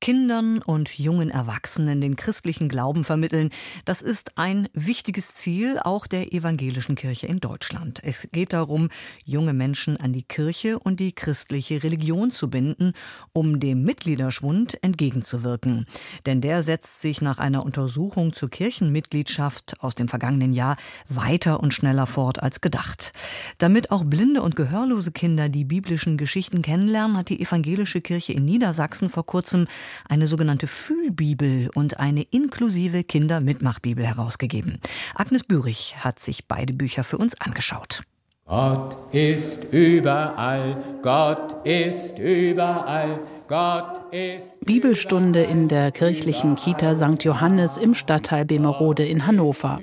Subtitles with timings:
[0.00, 3.50] Kindern und jungen Erwachsenen den christlichen Glauben vermitteln,
[3.84, 8.00] das ist ein wichtiges Ziel auch der evangelischen Kirche in Deutschland.
[8.02, 8.88] Es geht darum,
[9.24, 12.94] junge Menschen an die Kirche und die christliche Religion zu binden,
[13.34, 15.84] um dem Mitgliederschwund entgegenzuwirken.
[16.24, 20.78] Denn der setzt sich nach einer Untersuchung zur Kirchenmitgliedschaft aus dem vergangenen Jahr
[21.10, 23.12] weiter und schneller fort als gedacht.
[23.58, 28.46] Damit auch blinde und gehörlose Kinder die biblischen Geschichten kennenlernen, hat die evangelische Kirche in
[28.46, 29.66] Niedersachsen vor kurzem
[30.08, 34.80] eine sogenannte Fühlbibel und eine inklusive Kindermitmachbibel herausgegeben.
[35.14, 38.02] Agnes Bürich hat sich beide Bücher für uns angeschaut.
[38.46, 44.64] Gott ist überall, Gott ist überall, Gott ist.
[44.66, 47.22] Bibelstunde in der kirchlichen Kita St.
[47.22, 49.80] Johannes im Stadtteil Bemerode in Hannover.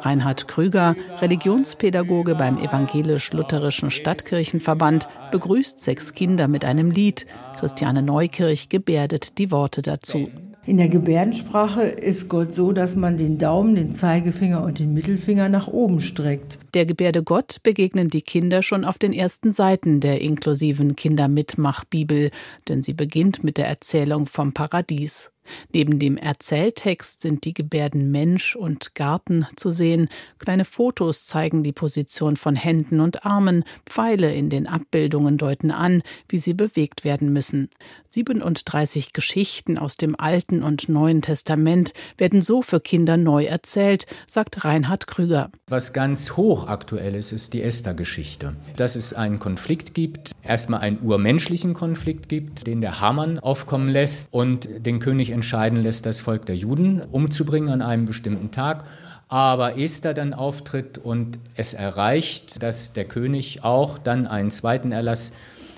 [0.00, 7.26] Reinhard Krüger, Religionspädagoge beim Evangelisch-Lutherischen Stadtkirchenverband, begrüßt sechs Kinder mit einem Lied.
[7.58, 10.28] Christiane Neukirch gebärdet die Worte dazu.
[10.68, 15.48] In der Gebärdensprache ist Gott so, dass man den Daumen, den Zeigefinger und den Mittelfinger
[15.48, 16.58] nach oben streckt.
[16.74, 22.30] Der Gebärde Gott begegnen die Kinder schon auf den ersten Seiten der inklusiven Kindermitmach-Bibel,
[22.68, 25.32] denn sie beginnt mit der Erzählung vom Paradies.
[25.72, 30.08] Neben dem Erzähltext sind die Gebärden Mensch und Garten zu sehen.
[30.38, 33.64] Kleine Fotos zeigen die Position von Händen und Armen.
[33.86, 37.70] Pfeile in den Abbildungen deuten an, wie sie bewegt werden müssen.
[38.10, 44.64] 37 Geschichten aus dem Alten und Neuen Testament werden so für Kinder neu erzählt, sagt
[44.64, 45.50] Reinhard Krüger.
[45.68, 48.56] Was ganz hochaktuell ist, ist die Esther-Geschichte.
[48.76, 54.32] Dass es einen Konflikt gibt, erstmal einen urmenschlichen Konflikt gibt, den der Hamann aufkommen lässt
[54.32, 58.84] und den König entscheiden lässt, das Volk der Juden umzubringen an einem bestimmten Tag.
[59.28, 65.34] Aber Esther dann auftritt und es erreicht, dass der König auch dann einen zweiten Erlass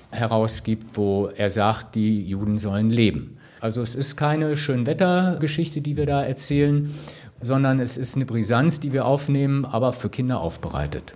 [0.09, 3.37] herausgibt, wo er sagt, die Juden sollen leben.
[3.59, 6.89] Also es ist keine Schönwettergeschichte, die wir da erzählen,
[7.41, 11.13] sondern es ist eine Brisanz, die wir aufnehmen, aber für Kinder aufbereitet.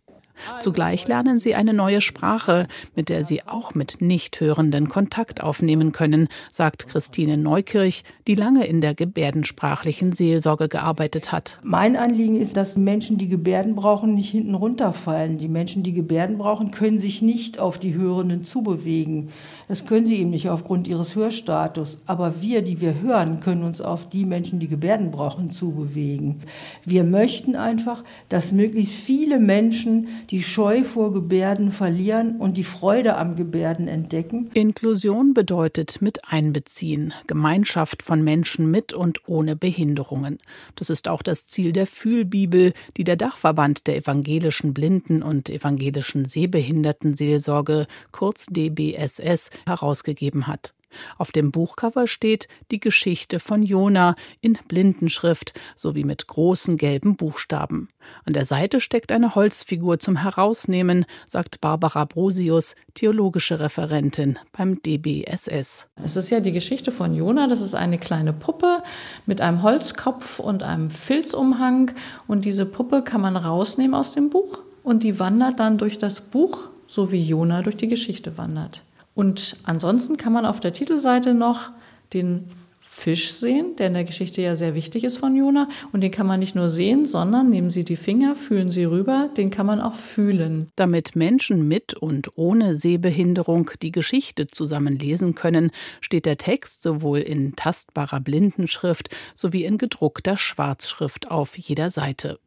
[0.59, 6.27] Zugleich lernen sie eine neue Sprache, mit der sie auch mit Nichthörenden Kontakt aufnehmen können,
[6.51, 11.59] sagt Christine Neukirch, die lange in der gebärdensprachlichen Seelsorge gearbeitet hat.
[11.63, 15.37] Mein Anliegen ist, dass Menschen, die Gebärden brauchen, nicht hinten runterfallen.
[15.37, 19.29] Die Menschen, die Gebärden brauchen, können sich nicht auf die Hörenden zubewegen.
[19.67, 22.01] Das können sie eben nicht aufgrund ihres Hörstatus.
[22.05, 26.41] Aber wir, die wir hören, können uns auf die Menschen, die Gebärden brauchen, zubewegen.
[26.83, 33.17] Wir möchten einfach, dass möglichst viele Menschen die Scheu vor Gebärden verlieren und die Freude
[33.17, 34.49] am Gebärden entdecken.
[34.53, 40.39] Inklusion bedeutet mit einbeziehen, Gemeinschaft von Menschen mit und ohne Behinderungen.
[40.75, 46.25] Das ist auch das Ziel der Fühlbibel, die der Dachverband der evangelischen Blinden und evangelischen
[46.25, 50.73] Sehbehindertenseelsorge, kurz DBSS, herausgegeben hat.
[51.17, 57.87] Auf dem Buchcover steht die Geschichte von Jona in Blindenschrift sowie mit großen gelben Buchstaben.
[58.25, 65.87] An der Seite steckt eine Holzfigur zum Herausnehmen, sagt Barbara Brosius, theologische Referentin beim DBSS.
[66.03, 68.83] Es ist ja die Geschichte von Jona, das ist eine kleine Puppe
[69.25, 71.91] mit einem Holzkopf und einem Filzumhang
[72.27, 76.21] und diese Puppe kann man rausnehmen aus dem Buch und die wandert dann durch das
[76.21, 78.83] Buch, so wie Jona durch die Geschichte wandert.
[79.15, 81.71] Und ansonsten kann man auf der Titelseite noch
[82.13, 82.45] den
[82.87, 85.67] Fisch sehen, der in der Geschichte ja sehr wichtig ist von Jona.
[85.91, 89.29] Und den kann man nicht nur sehen, sondern nehmen Sie die Finger, fühlen Sie rüber,
[89.35, 90.69] den kann man auch fühlen.
[90.75, 97.19] Damit Menschen mit und ohne Sehbehinderung die Geschichte zusammen lesen können, steht der Text sowohl
[97.19, 102.37] in tastbarer Blindenschrift sowie in gedruckter Schwarzschrift auf jeder Seite.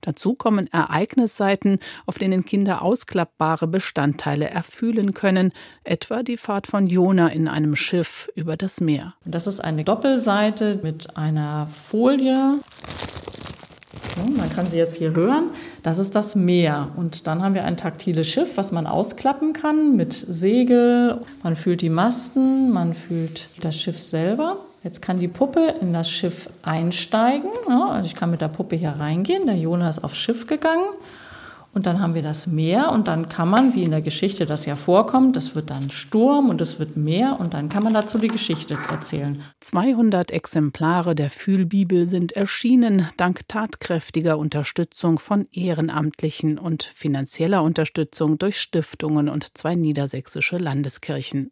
[0.00, 5.52] Dazu kommen Ereignisseiten, auf denen Kinder ausklappbare Bestandteile erfühlen können,
[5.84, 9.14] etwa die Fahrt von Jona in einem Schiff über das Meer.
[9.24, 12.60] Das ist eine Doppelseite mit einer Folie.
[14.36, 15.50] man kann sie jetzt hier hören.
[15.82, 16.90] Das ist das Meer.
[16.96, 21.20] Und dann haben wir ein taktiles Schiff, was man ausklappen kann mit Segel.
[21.42, 24.58] Man fühlt die Masten, man fühlt das Schiff selber.
[24.86, 27.50] Jetzt kann die Puppe in das Schiff einsteigen.
[27.68, 29.46] Also ich kann mit der Puppe hier reingehen.
[29.46, 30.84] Der Jonah ist aufs Schiff gegangen.
[31.74, 34.64] Und dann haben wir das Meer und dann kann man, wie in der Geschichte das
[34.64, 38.16] ja vorkommt, das wird dann Sturm und es wird Meer und dann kann man dazu
[38.16, 39.42] die Geschichte erzählen.
[39.58, 48.60] 200 Exemplare der Fühlbibel sind erschienen, dank tatkräftiger Unterstützung von Ehrenamtlichen und finanzieller Unterstützung durch
[48.60, 51.50] Stiftungen und zwei niedersächsische Landeskirchen.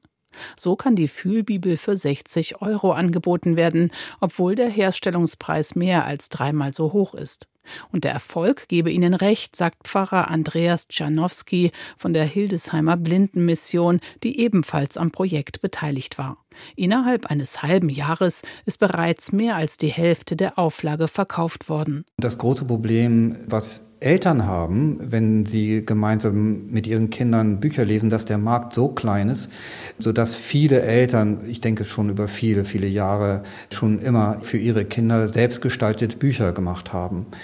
[0.56, 6.72] So kann die Fühlbibel für 60 Euro angeboten werden, obwohl der Herstellungspreis mehr als dreimal
[6.72, 7.48] so hoch ist.
[7.92, 14.40] Und der Erfolg gebe ihnen recht, sagt Pfarrer Andreas Czarnowski von der Hildesheimer Blindenmission, die
[14.40, 16.38] ebenfalls am Projekt beteiligt war.
[16.76, 22.04] Innerhalb eines halben Jahres ist bereits mehr als die Hälfte der Auflage verkauft worden.
[22.18, 28.26] Das große Problem, was Eltern haben, wenn sie gemeinsam mit ihren Kindern Bücher lesen, dass
[28.26, 29.50] der Markt so klein ist,
[29.98, 35.26] sodass viele Eltern, ich denke schon über viele, viele Jahre, schon immer für ihre Kinder
[35.26, 37.26] selbstgestaltete Bücher gemacht haben.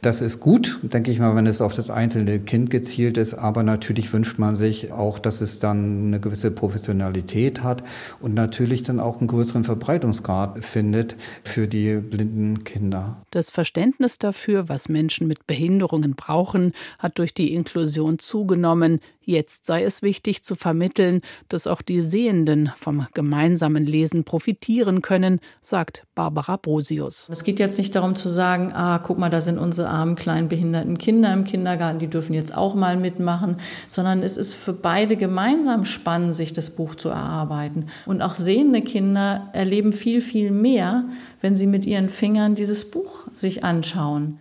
[0.00, 3.34] Das ist gut, denke ich mal, wenn es auf das einzelne Kind gezielt ist.
[3.34, 7.82] Aber natürlich wünscht man sich auch, dass es dann eine gewisse Professionalität hat
[8.20, 13.16] und natürlich dann auch einen größeren Verbreitungsgrad findet für die blinden Kinder.
[13.30, 19.00] Das Verständnis dafür, was Menschen mit Behinderungen brauchen, hat durch die Inklusion zugenommen.
[19.20, 25.40] Jetzt sei es wichtig zu vermitteln, dass auch die Sehenden vom gemeinsamen Lesen profitieren können,
[25.60, 27.28] sagt Barbara Brosius.
[27.30, 30.48] Es geht jetzt nicht darum zu sagen, ah, guck mal, da sind unsere armen kleinen
[30.48, 33.56] behinderten Kinder im Kindergarten, die dürfen jetzt auch mal mitmachen,
[33.88, 37.86] sondern es ist für beide gemeinsam spannend, sich das Buch zu erarbeiten.
[38.06, 41.04] Und auch sehende Kinder erleben viel, viel mehr,
[41.40, 44.40] wenn sie mit ihren Fingern dieses Buch sich anschauen.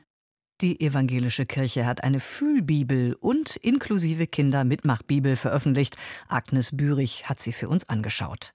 [0.61, 5.97] Die evangelische Kirche hat eine Fühlbibel und inklusive Kinder-Mitmachbibel veröffentlicht.
[6.27, 8.53] Agnes Bürich hat sie für uns angeschaut.